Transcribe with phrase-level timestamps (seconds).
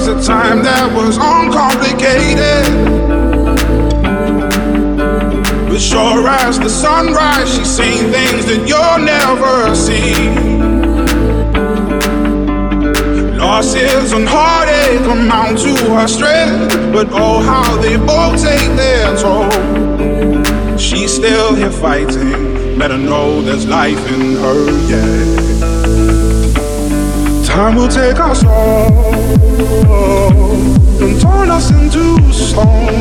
[0.00, 2.64] remembers a time that was uncomplicated.
[5.68, 10.14] But sure as the sunrise, she's seen things that you'll never see.
[13.36, 20.78] Losses and heartache amount to her strength, but oh, how they both take their toll.
[20.78, 25.79] She's still here fighting, let her know there's life in her, yeah.
[27.50, 29.04] Time will take us all
[31.02, 32.94] and turn us into stone.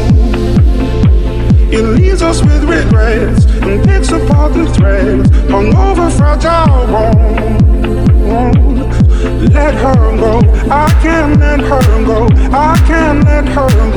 [1.71, 7.59] It leaves us with regrets and picks apart the threads hung over fragile bones.
[9.53, 10.39] Let her go,
[10.71, 13.88] I can't let her go, I can't let her go.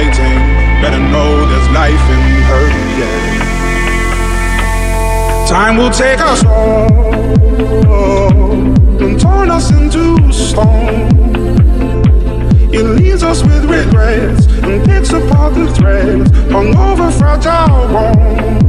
[0.00, 0.38] Fighting,
[0.80, 2.66] better know there's life in her
[2.98, 3.48] yet.
[5.46, 6.90] Time will take us all
[9.02, 11.10] and turn us into stone.
[12.72, 18.60] It leaves us with regrets and picks apart the threads hung over fragile bones.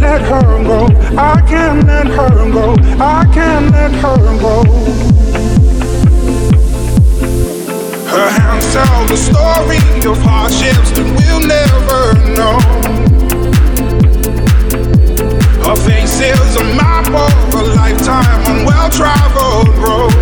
[0.00, 0.86] Let her go,
[1.16, 5.05] I can't let her go, I can't let her go.
[8.16, 9.76] Her hands tell the story
[10.08, 12.56] of hardships that we'll never know.
[15.60, 20.16] Her face is a map of a lifetime on well-traveled roads.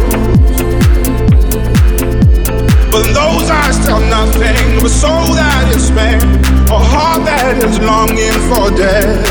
[2.91, 6.27] But those eyes tell nothing of a soul that is spent,
[6.75, 9.23] a heart that is longing for death.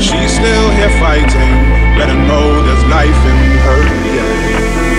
[0.00, 1.52] She's still here fighting,
[2.00, 3.80] let her know there's life in her
[4.16, 4.95] yet.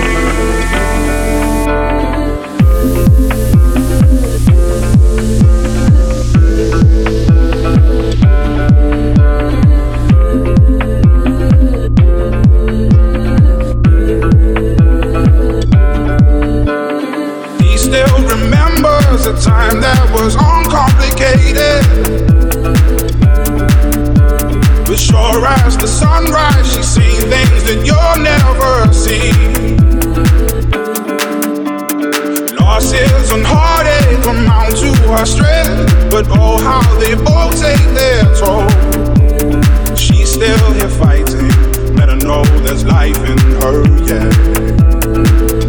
[19.76, 21.84] That was uncomplicated.
[24.86, 29.32] But sure as the sunrise, she's seen things that you'll never see.
[32.56, 38.68] Losses and heartache amount to her strength, but oh, how they both take their toll.
[39.96, 41.48] She's still here fighting,
[41.94, 45.67] let her know there's life in her, yeah.